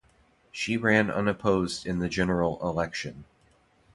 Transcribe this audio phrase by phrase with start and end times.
[0.51, 3.25] She ran unopposed in the General election.